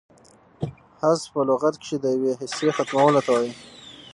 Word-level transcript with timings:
حذف 1.01 1.23
په 1.33 1.41
لغت 1.49 1.75
کښي 1.81 1.97
د 2.01 2.05
یوې 2.15 2.33
حصې 2.39 2.69
ختمولو 2.75 3.19
ته 3.25 3.29
وايي. 3.35 3.51